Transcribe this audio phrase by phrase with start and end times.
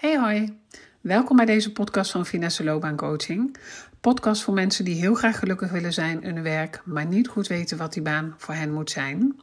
[0.00, 0.58] Hey hoi,
[1.00, 3.56] welkom bij deze podcast van Finesse Loopbaan Coaching.
[4.00, 7.46] Podcast voor mensen die heel graag gelukkig willen zijn in hun werk, maar niet goed
[7.46, 9.40] weten wat die baan voor hen moet zijn.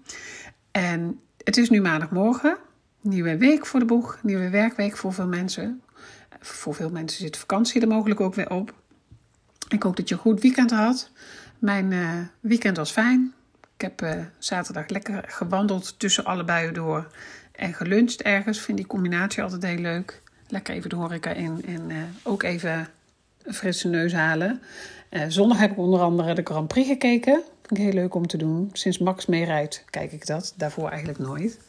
[0.72, 2.58] En het is nu maandagmorgen,
[3.02, 5.82] nieuwe week voor de boeg, nieuwe werkweek voor veel mensen.
[6.40, 8.74] Voor veel mensen zit vakantie er mogelijk ook weer op.
[9.70, 11.12] Ik hoop dat je een goed weekend had.
[11.60, 13.34] Mijn uh, weekend was fijn.
[13.76, 17.08] Ik heb uh, zaterdag lekker gewandeld tussen alle buien door
[17.52, 18.60] en geluncht ergens.
[18.60, 20.26] Vind die combinatie altijd heel leuk.
[20.48, 22.88] Lekker even de horeca in en uh, ook even
[23.44, 24.62] een frisse neus halen.
[25.10, 27.34] Uh, zondag heb ik onder andere de Grand Prix gekeken.
[27.34, 28.70] Vind ik heel leuk om te doen.
[28.74, 30.54] Sinds Max meerijdt kijk ik dat.
[30.58, 31.60] Daarvoor eigenlijk nooit.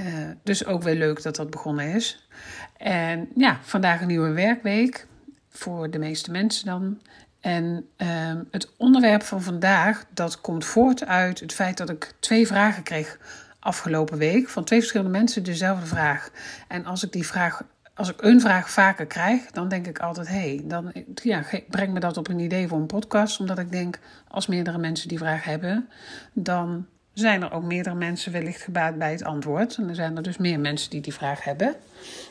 [0.00, 2.28] Uh, dus ook weer leuk dat dat begonnen is.
[2.76, 5.06] En ja, vandaag een nieuwe werkweek.
[5.48, 7.00] Voor de meeste mensen dan.
[7.40, 8.08] En uh,
[8.50, 13.18] het onderwerp van vandaag, dat komt voort uit het feit dat ik twee vragen kreeg
[13.58, 14.48] afgelopen week.
[14.48, 16.30] Van twee verschillende mensen dezelfde vraag.
[16.68, 17.62] En als ik die vraag
[17.96, 21.92] als ik een vraag vaker krijg, dan denk ik altijd: hé, hey, dan ja, breng
[21.92, 23.40] me dat op een idee voor een podcast.
[23.40, 23.98] Omdat ik denk,
[24.28, 25.88] als meerdere mensen die vraag hebben,
[26.32, 29.76] dan zijn er ook meerdere mensen wellicht gebaat bij het antwoord.
[29.76, 31.74] En er zijn er dus meer mensen die die vraag hebben.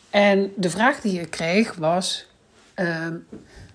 [0.10, 2.28] En de vraag die ik kreeg was:
[2.76, 3.08] uh,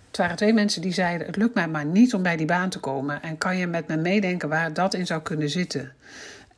[0.06, 2.70] het waren twee mensen die zeiden: Het lukt mij maar niet om bij die baan
[2.70, 3.22] te komen.
[3.22, 5.92] En kan je met me meedenken waar dat in zou kunnen zitten?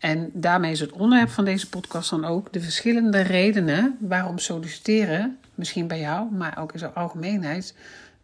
[0.02, 5.38] En daarmee is het onderwerp van deze podcast dan ook de verschillende redenen waarom solliciteren,
[5.54, 7.74] misschien bij jou, maar ook in zijn algemeenheid,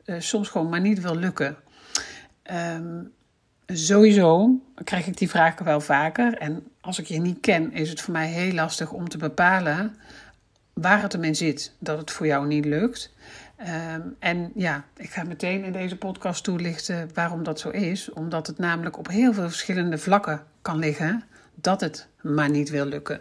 [0.05, 1.57] uh, soms gewoon maar niet wil lukken.
[2.53, 3.13] Um,
[3.67, 6.35] sowieso krijg ik die vragen wel vaker.
[6.39, 9.97] En als ik je niet ken, is het voor mij heel lastig om te bepalen
[10.73, 13.13] waar het ermee zit dat het voor jou niet lukt.
[13.95, 18.13] Um, en ja, ik ga meteen in deze podcast toelichten waarom dat zo is.
[18.13, 21.23] Omdat het namelijk op heel veel verschillende vlakken kan liggen
[21.61, 23.21] dat het maar niet wil lukken.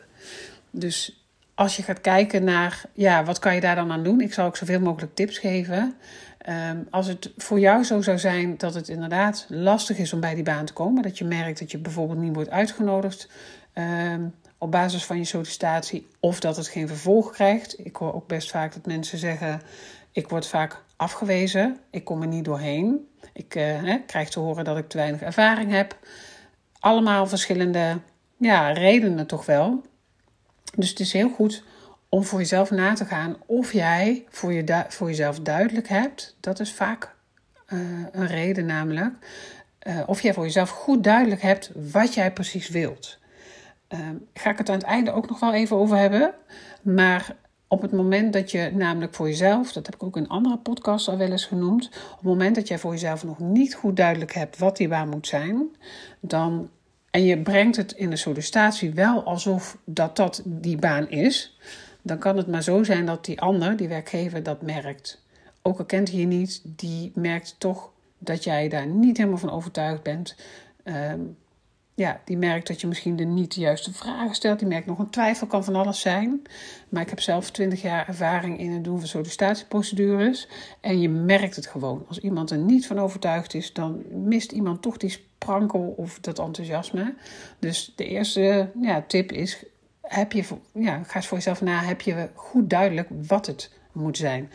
[0.71, 4.21] Dus als je gaat kijken naar, ja, wat kan je daar dan aan doen?
[4.21, 5.95] Ik zal ook zoveel mogelijk tips geven.
[6.49, 10.35] Um, als het voor jou zo zou zijn dat het inderdaad lastig is om bij
[10.35, 13.29] die baan te komen, dat je merkt dat je bijvoorbeeld niet wordt uitgenodigd
[13.73, 17.85] um, op basis van je sollicitatie, of dat het geen vervolg krijgt.
[17.85, 19.61] Ik hoor ook best vaak dat mensen zeggen:
[20.11, 23.07] Ik word vaak afgewezen, ik kom er niet doorheen.
[23.33, 25.97] Ik hè, krijg te horen dat ik te weinig ervaring heb.
[26.79, 27.99] Allemaal verschillende
[28.37, 29.81] ja, redenen toch wel.
[30.75, 31.63] Dus het is heel goed
[32.09, 36.35] om voor jezelf na te gaan of jij voor, je voor jezelf duidelijk hebt.
[36.39, 37.15] Dat is vaak
[37.67, 37.79] uh,
[38.11, 39.13] een reden namelijk.
[39.87, 43.17] Uh, of jij voor jezelf goed duidelijk hebt wat jij precies wilt.
[43.89, 43.99] Uh,
[44.33, 46.33] ga ik het aan het einde ook nog wel even over hebben.
[46.81, 47.35] Maar
[47.67, 51.09] op het moment dat je namelijk voor jezelf, dat heb ik ook in andere podcasts
[51.09, 54.33] al wel eens genoemd, op het moment dat jij voor jezelf nog niet goed duidelijk
[54.33, 55.75] hebt wat die waar moet zijn,
[56.19, 56.69] dan
[57.11, 61.57] en je brengt het in de sollicitatie wel alsof dat dat die baan is,
[62.01, 65.21] dan kan het maar zo zijn dat die ander, die werkgever, dat merkt.
[65.61, 69.51] Ook al kent hij je niet, die merkt toch dat jij daar niet helemaal van
[69.51, 70.35] overtuigd bent.
[70.83, 71.37] Um,
[71.97, 74.59] ja, die merkt dat je misschien de niet de juiste vragen stelt.
[74.59, 76.41] Die merkt nog een twijfel, kan van alles zijn.
[76.89, 80.47] Maar ik heb zelf 20 jaar ervaring in het doen van sollicitatieprocedures.
[80.81, 82.05] En je merkt het gewoon.
[82.07, 86.39] Als iemand er niet van overtuigd is, dan mist iemand toch die sprankel of dat
[86.39, 87.13] enthousiasme.
[87.59, 89.63] Dus de eerste ja, tip is:
[90.01, 90.43] heb je,
[90.73, 91.83] ja, ga eens voor jezelf na.
[91.83, 94.51] Heb je goed duidelijk wat het moet zijn?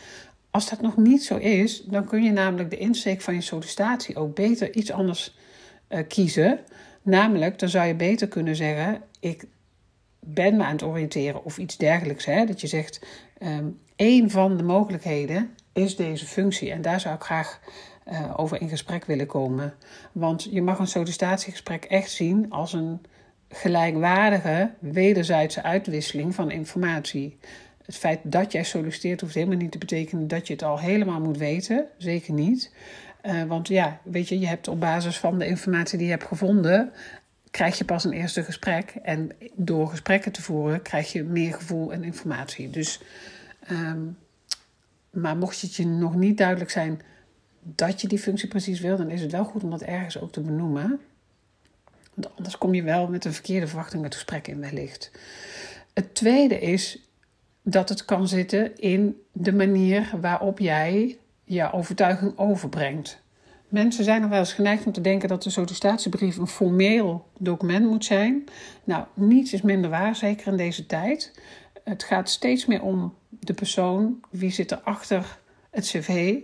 [0.50, 4.16] Als dat nog niet zo is, dan kun je namelijk de insteek van je sollicitatie
[4.16, 5.37] ook beter iets anders
[5.88, 6.60] uh, kiezen.
[7.03, 9.44] Namelijk, dan zou je beter kunnen zeggen: Ik
[10.21, 12.25] ben me aan het oriënteren of iets dergelijks.
[12.25, 12.44] Hè?
[12.44, 13.06] Dat je zegt:
[13.42, 16.71] um, één van de mogelijkheden is deze functie.
[16.71, 17.60] En daar zou ik graag
[18.08, 19.74] uh, over in gesprek willen komen.
[20.12, 23.00] Want je mag een sollicitatiegesprek echt zien als een
[23.48, 27.38] gelijkwaardige, wederzijdse uitwisseling van informatie.
[27.84, 31.20] Het feit dat jij solliciteert hoeft helemaal niet te betekenen dat je het al helemaal
[31.20, 31.86] moet weten.
[31.96, 32.72] Zeker niet.
[33.22, 36.26] Uh, want ja, weet je, je hebt op basis van de informatie die je hebt
[36.26, 36.92] gevonden,
[37.50, 38.94] krijg je pas een eerste gesprek.
[39.02, 42.70] En door gesprekken te voeren krijg je meer gevoel en informatie.
[42.70, 43.00] Dus,
[43.70, 44.18] um,
[45.10, 47.00] maar mocht het je nog niet duidelijk zijn
[47.62, 50.32] dat je die functie precies wil, dan is het wel goed om dat ergens ook
[50.32, 51.00] te benoemen.
[52.14, 55.10] Want anders kom je wel met een verkeerde verwachting het gesprek in wellicht.
[55.94, 56.98] Het tweede is
[57.62, 63.20] dat het kan zitten in de manier waarop jij je overtuiging overbrengt.
[63.68, 67.86] Mensen zijn nog wel eens geneigd om te denken dat de sollicitatiebrief een formeel document
[67.86, 68.44] moet zijn.
[68.84, 71.41] Nou, niets is minder waar, zeker in deze tijd.
[71.84, 75.38] Het gaat steeds meer om de persoon, wie zit er achter
[75.70, 76.38] het cv.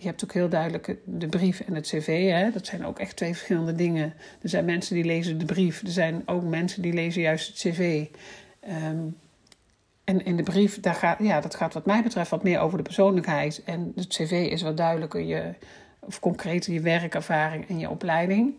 [0.00, 2.30] Je hebt ook heel duidelijk de brief en het cv.
[2.30, 2.50] Hè?
[2.50, 4.14] Dat zijn ook echt twee verschillende dingen.
[4.42, 5.82] Er zijn mensen die lezen de brief.
[5.82, 8.06] Er zijn ook mensen die lezen juist het cv.
[8.68, 9.16] Um,
[10.04, 12.76] en in de brief, daar gaat, ja, dat gaat wat mij betreft wat meer over
[12.76, 13.62] de persoonlijkheid.
[13.64, 15.54] En het cv is wat duidelijker, je,
[15.98, 18.54] of concreter je werkervaring en je opleiding.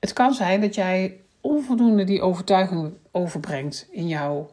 [0.00, 4.50] Het kan zijn dat jij onvoldoende die overtuiging overbrengt in jouw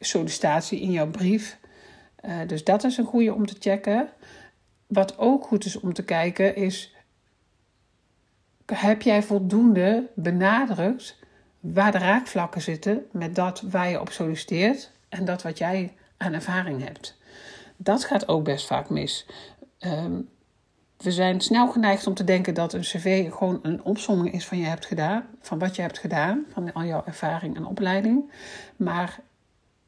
[0.00, 1.58] sollicitatie, in jouw brief.
[2.24, 4.08] Uh, dus dat is een goede om te checken.
[4.88, 6.94] Wat ook goed is om te kijken is:
[8.66, 11.18] heb jij voldoende benadrukt
[11.60, 16.32] waar de raakvlakken zitten met dat waar je op solliciteert en dat wat jij aan
[16.32, 17.16] ervaring hebt?
[17.76, 19.26] Dat gaat ook best vaak mis.
[19.80, 20.28] Um,
[20.96, 24.58] we zijn snel geneigd om te denken dat een cv gewoon een opsomming is van,
[24.58, 28.32] je hebt gedaan, van wat je hebt gedaan, van al jouw ervaring en opleiding.
[28.76, 29.20] Maar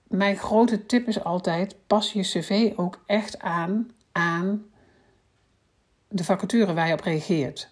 [0.09, 4.65] mijn grote tip is altijd: pas je cv ook echt aan aan
[6.11, 7.71] de vacature waar je op reageert.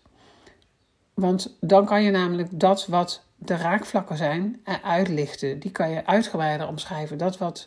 [1.14, 5.58] Want dan kan je namelijk dat wat de raakvlakken zijn uitlichten.
[5.58, 7.19] Die kan je uitgebreider omschrijven.
[7.19, 7.67] Dat wat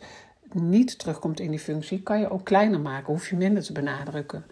[0.54, 3.14] niet terugkomt in die functie, kan je ook kleiner maken.
[3.14, 4.46] Hoef je minder te benadrukken.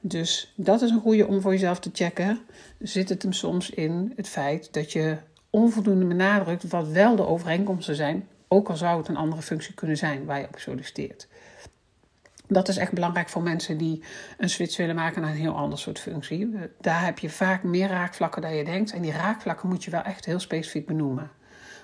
[0.00, 2.40] Dus dat is een goede om voor jezelf te checken.
[2.78, 5.16] Zit het hem soms in het feit dat je
[5.50, 9.96] onvoldoende benadrukt wat wel de overeenkomsten zijn, ook al zou het een andere functie kunnen
[9.96, 11.28] zijn waar je op solliciteert.
[12.48, 14.02] Dat is echt belangrijk voor mensen die
[14.38, 16.56] een switch willen maken naar een heel ander soort functie.
[16.80, 18.92] Daar heb je vaak meer raakvlakken dan je denkt.
[18.92, 21.30] En die raakvlakken moet je wel echt heel specifiek benoemen.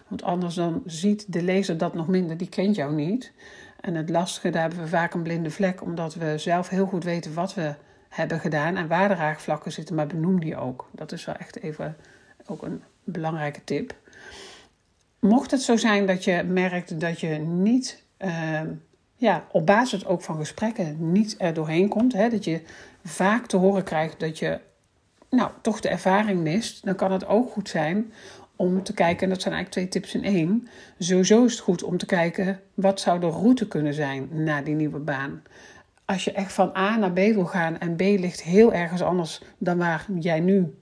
[0.09, 3.33] Want anders dan ziet de lezer dat nog minder, die kent jou niet.
[3.81, 7.05] En het lastige, daar hebben we vaak een blinde vlek, omdat we zelf heel goed
[7.05, 7.75] weten wat we
[8.09, 10.89] hebben gedaan en waar de raakvlakken zitten, maar benoem die ook.
[10.93, 11.97] Dat is wel echt even
[12.47, 13.95] ook een belangrijke tip.
[15.19, 18.61] Mocht het zo zijn dat je merkt dat je niet, uh,
[19.21, 22.63] ja, op basis ook van gesprekken, niet er doorheen komt, hè, dat je
[23.05, 24.61] vaak te horen krijgt dat je
[25.31, 28.13] nou, toch de ervaring mist, dan kan het ook goed zijn
[28.57, 30.69] om te kijken, en dat zijn eigenlijk twee tips in één.
[30.99, 34.75] Sowieso is het goed om te kijken wat zou de route kunnen zijn naar die
[34.75, 35.43] nieuwe baan
[36.11, 39.43] als je echt van A naar B wil gaan en B ligt heel ergens anders
[39.59, 40.75] dan waar jij nu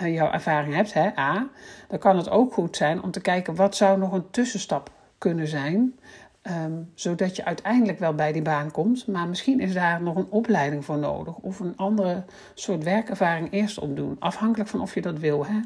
[0.00, 1.48] uh, jouw ervaring hebt, hè, A,
[1.88, 5.48] dan kan het ook goed zijn om te kijken wat zou nog een tussenstap kunnen
[5.48, 5.98] zijn,
[6.50, 10.30] um, zodat je uiteindelijk wel bij die baan komt, maar misschien is daar nog een
[10.30, 15.18] opleiding voor nodig of een andere soort werkervaring eerst opdoen, afhankelijk van of je dat
[15.18, 15.46] wil.
[15.46, 15.60] Hè.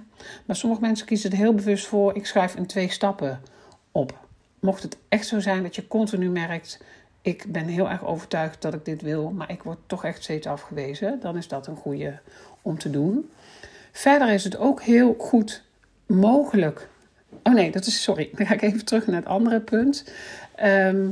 [0.47, 3.41] Maar sommige mensen kiezen er heel bewust voor, ik schrijf in twee stappen
[3.93, 4.19] op.
[4.61, 6.83] Mocht het echt zo zijn dat je continu merkt,
[7.23, 10.47] ik ben heel erg overtuigd dat ik dit wil, maar ik word toch echt steeds
[10.47, 12.19] afgewezen, dan is dat een goede
[12.63, 13.31] om te doen.
[13.93, 15.63] Verder is het ook heel goed
[16.07, 16.89] mogelijk.
[17.43, 18.31] Oh nee, dat is sorry.
[18.37, 20.13] Dan ga ik even terug naar het andere punt.
[20.61, 21.11] Ehm,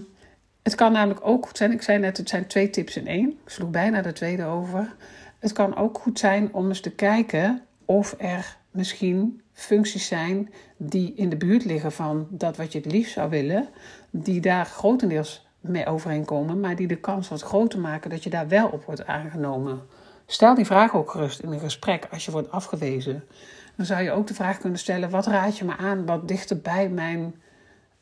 [0.63, 1.73] het kan namelijk ook goed zijn.
[1.73, 3.29] Ik zei net, het zijn twee tips in één.
[3.29, 4.95] Ik sloeg bijna de tweede over.
[5.39, 11.15] Het kan ook goed zijn om eens te kijken of er misschien functies zijn die
[11.15, 13.69] in de buurt liggen van dat wat je het liefst zou willen,
[14.11, 18.49] die daar grotendeels mee overeenkomen, maar die de kans wat groter maken dat je daar
[18.49, 19.81] wel op wordt aangenomen.
[20.27, 23.25] Stel die vraag ook gerust in een gesprek als je wordt afgewezen.
[23.77, 26.61] Dan zou je ook de vraag kunnen stellen: wat raad je me aan wat dichter
[26.61, 27.35] bij mijn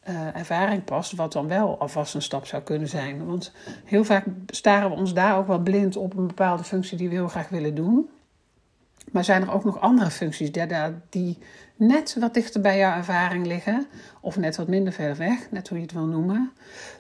[0.09, 3.27] uh, ervaring past, wat dan wel alvast een stap zou kunnen zijn?
[3.27, 3.53] Want
[3.85, 7.15] heel vaak staren we ons daar ook wel blind op een bepaalde functie die we
[7.15, 8.09] heel graag willen doen.
[9.13, 10.53] Maar zijn er ook nog andere functies
[11.09, 11.39] die
[11.77, 13.87] net wat dichter bij jouw ervaring liggen,
[14.21, 16.53] of net wat minder ver weg, net hoe je het wil noemen,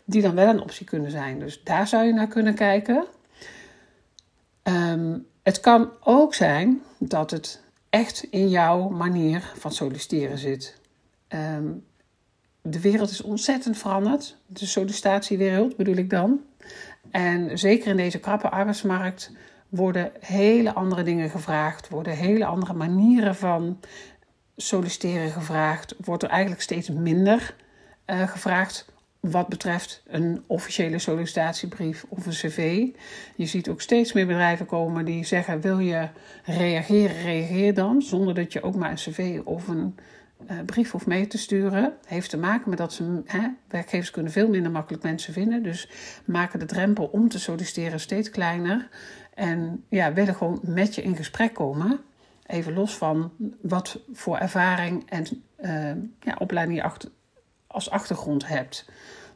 [0.05, 1.39] die dan wel een optie kunnen zijn.
[1.39, 3.05] Dus daar zou je naar kunnen kijken.
[4.63, 10.81] Um, het kan ook zijn dat het echt in jouw manier van solliciteren zit.
[11.29, 11.85] Um,
[12.71, 16.41] de wereld is ontzettend veranderd, de sollicitatiewereld bedoel ik dan.
[17.11, 19.33] En zeker in deze krappe arbeidsmarkt
[19.69, 23.81] worden hele andere dingen gevraagd, worden hele andere manieren van
[24.57, 27.55] solliciteren gevraagd, wordt er eigenlijk steeds minder
[28.07, 28.87] uh, gevraagd
[29.21, 32.87] wat betreft een officiële sollicitatiebrief of een cv.
[33.37, 36.09] Je ziet ook steeds meer bedrijven komen die zeggen: wil je
[36.45, 39.95] reageren, reageer dan, zonder dat je ook maar een cv of een
[40.51, 41.97] uh, brief hoeft mee te sturen.
[42.07, 45.89] Heeft te maken met dat ze, hè, werkgevers kunnen veel minder makkelijk mensen vinden, dus
[46.25, 48.89] maken de drempel om te solliciteren steeds kleiner.
[49.35, 52.01] En ja, willen gewoon met je in gesprek komen.
[52.47, 55.27] Even los van wat voor ervaring en
[55.61, 57.11] uh, ja, opleiding je achter,
[57.67, 58.89] als achtergrond hebt.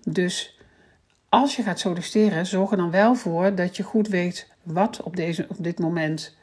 [0.02, 0.58] Dus
[1.28, 5.16] als je gaat solliciteren, zorg er dan wel voor dat je goed weet wat op,
[5.16, 6.36] deze, op dit moment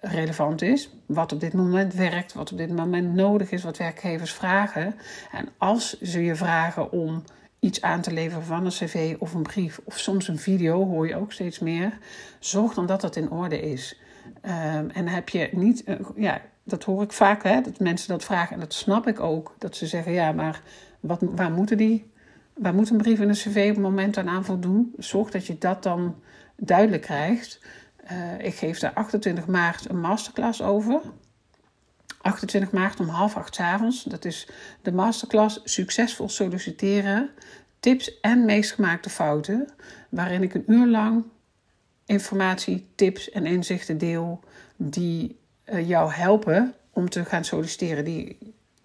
[0.00, 0.90] relevant is.
[1.06, 4.94] Wat op dit moment werkt, wat op dit moment nodig is, wat werkgevers vragen.
[5.32, 7.22] En als ze je vragen om
[7.60, 11.08] iets aan te leveren van een cv of een brief of soms een video, hoor
[11.08, 11.98] je ook steeds meer.
[12.38, 14.00] Zorg dan dat dat in orde is.
[14.44, 15.84] Um, en heb je niet,
[16.16, 19.54] ja, dat hoor ik vaak, hè, dat mensen dat vragen en dat snap ik ook.
[19.58, 20.60] Dat ze zeggen, ja, maar
[21.00, 22.10] wat, waar moeten die
[22.58, 24.94] waar moet een brief in een cv op het moment aan voldoen?
[24.96, 26.14] Zorg dat je dat dan
[26.56, 27.60] duidelijk krijgt.
[28.12, 31.00] Uh, ik geef daar 28 maart een masterclass over.
[32.20, 34.02] 28 maart om half acht avonds.
[34.02, 34.48] Dat is
[34.82, 37.30] de masterclass Succesvol solliciteren.
[37.80, 39.68] Tips en meest gemaakte fouten.
[40.08, 41.24] Waarin ik een uur lang
[42.06, 44.40] informatie, tips en inzichten deel
[44.76, 45.38] die
[45.72, 48.04] uh, jou helpen om te gaan solliciteren.
[48.04, 48.38] Die,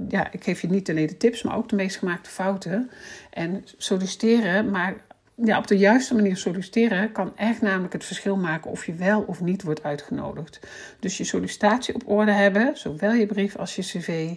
[0.09, 2.91] ja, ik geef je niet alleen de tips, maar ook de meest gemaakte fouten.
[3.29, 4.95] En solliciteren, maar
[5.43, 9.21] ja, op de juiste manier solliciteren kan echt namelijk het verschil maken of je wel
[9.21, 10.59] of niet wordt uitgenodigd.
[10.99, 14.35] Dus je sollicitatie op orde hebben, zowel je brief als je cv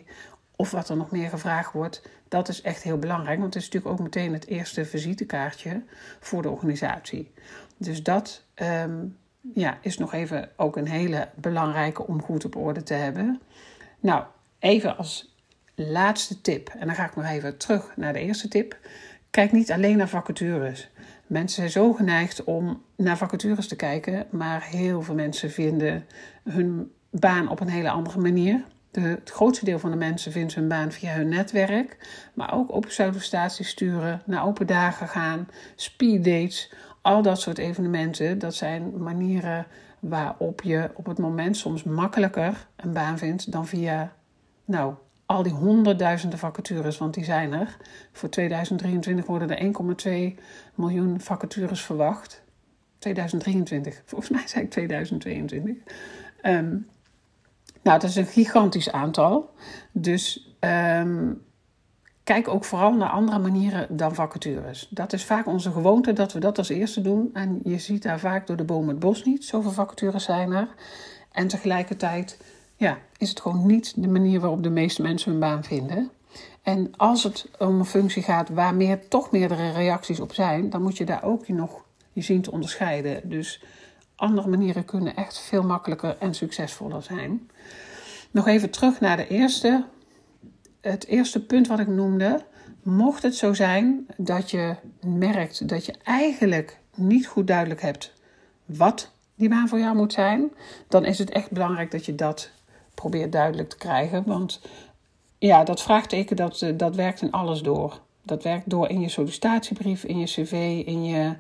[0.57, 3.41] of wat er nog meer gevraagd wordt, dat is echt heel belangrijk.
[3.41, 5.83] Want het is natuurlijk ook meteen het eerste visitekaartje
[6.21, 7.33] voor de organisatie.
[7.77, 9.17] Dus dat um,
[9.55, 13.41] ja, is nog even ook een hele belangrijke om goed op orde te hebben.
[14.01, 14.25] Nou,
[14.59, 15.35] even als
[15.75, 18.77] laatste tip, en dan ga ik nog even terug naar de eerste tip.
[19.37, 20.91] Kijk niet alleen naar vacatures.
[21.27, 26.07] Mensen zijn zo geneigd om naar vacatures te kijken, maar heel veel mensen vinden
[26.45, 28.65] hun baan op een hele andere manier.
[28.91, 31.97] De, het grootste deel van de mensen vindt hun baan via hun netwerk,
[32.35, 38.39] maar ook op sollicitaties sturen, naar open dagen gaan, speed dates, al dat soort evenementen.
[38.39, 39.67] Dat zijn manieren
[40.01, 44.13] waarop je op het moment soms makkelijker een baan vindt dan via,
[44.65, 44.95] nou,
[45.27, 47.77] al die honderdduizenden vacatures, want die zijn er.
[48.13, 50.43] Voor 2023 worden er 1,2
[50.75, 52.43] miljoen vacatures verwacht.
[52.99, 55.77] 2023, volgens mij zei ik 2022.
[56.43, 56.89] Um,
[57.83, 59.51] nou, dat is een gigantisch aantal.
[59.93, 61.43] Dus um,
[62.25, 64.89] kijk ook vooral naar andere manieren dan vacatures.
[64.91, 67.31] Dat is vaak onze gewoonte dat we dat als eerste doen.
[67.33, 69.45] En je ziet daar vaak door de boom het bos niet.
[69.45, 70.69] Zoveel vacatures zijn er.
[71.33, 72.39] En tegelijkertijd
[72.77, 76.11] ja, is het gewoon niet de manier waarop de meeste mensen hun baan vinden.
[76.63, 80.83] En als het om een functie gaat waar meer, toch meerdere reacties op zijn, dan
[80.83, 83.29] moet je daar ook nog je zien te onderscheiden.
[83.29, 83.63] Dus
[84.17, 87.51] andere manieren kunnen echt veel makkelijker en succesvoller zijn.
[88.31, 89.85] Nog even terug naar de eerste.
[90.81, 92.45] Het eerste punt wat ik noemde.
[92.83, 98.13] Mocht het zo zijn dat je merkt dat je eigenlijk niet goed duidelijk hebt
[98.65, 100.53] wat die baan voor jou moet zijn,
[100.89, 102.51] dan is het echt belangrijk dat je dat
[102.97, 104.23] probeert duidelijk te krijgen.
[104.27, 104.61] Want
[105.39, 108.01] ja, dat vraagteken dat, eh, dat werkt in alles door.
[108.23, 111.33] Dat werkt door in je sollicitatiebrief, in je cv, in je,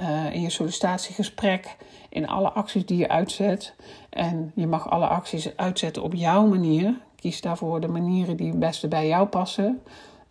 [0.00, 1.76] uh, in je sollicitatiegesprek,
[2.08, 3.74] in alle acties die je uitzet.
[4.10, 6.94] En je mag alle acties uitzetten op jouw manier.
[7.16, 9.82] Kies daarvoor de manieren die het beste bij jou passen.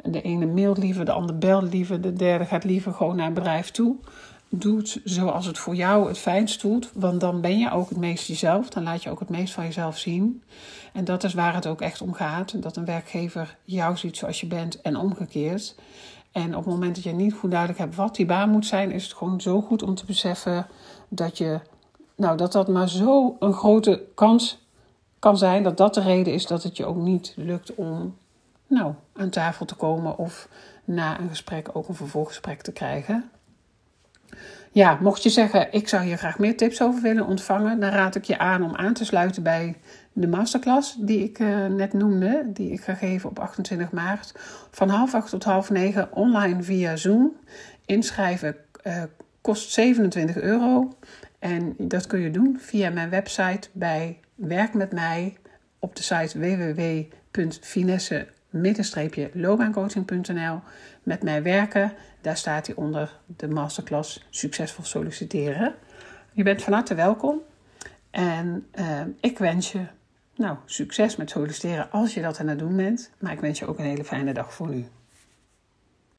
[0.04, 3.34] De ene mailt liever, de ander belt liever, de derde gaat liever gewoon naar een
[3.34, 3.96] bedrijf toe
[4.50, 6.90] doet zoals het voor jou het fijnst voelt.
[6.94, 8.70] Want dan ben je ook het meest jezelf.
[8.70, 10.44] Dan laat je ook het meest van jezelf zien.
[10.94, 12.62] En dat is waar het ook echt om gaat.
[12.62, 15.76] Dat een werkgever jou ziet zoals je bent en omgekeerd.
[16.32, 18.92] En op het moment dat je niet goed duidelijk hebt wat die baan moet zijn,
[18.92, 20.68] is het gewoon zo goed om te beseffen
[21.08, 21.60] dat je,
[22.16, 24.60] nou, dat dat maar zo een grote kans
[25.20, 25.64] kan zijn.
[25.64, 28.16] Dat dat de reden is dat het je ook niet lukt om,
[28.68, 30.48] nou, aan tafel te komen of
[30.86, 33.30] na een gesprek ook een vervolggesprek te krijgen.
[34.72, 38.16] Ja, mocht je zeggen, ik zou hier graag meer tips over willen ontvangen, dan raad
[38.16, 39.76] ik je aan om aan te sluiten bij
[40.14, 44.34] de masterclass die ik uh, net noemde, die ik ga geven op 28 maart.
[44.72, 47.36] Van half acht tot half negen online via Zoom.
[47.86, 49.04] Inschrijven uh,
[49.42, 50.98] kost 27 euro.
[51.40, 55.38] En dat kun je doen via mijn website bij Werk met mij
[55.80, 56.40] op de site
[58.50, 60.60] www.finesse loopbaancoaching.nl
[61.04, 61.94] met mij werken.
[62.22, 65.76] Daar staat hij onder de masterclass Succesvol solliciteren.
[66.32, 67.42] Je bent van harte welkom.
[68.12, 69.86] En uh, ik wens je
[70.36, 73.12] nou, succes met solliciteren als je dat aan het doen bent.
[73.20, 74.86] Maar ik wens je ook een hele fijne dag voor nu.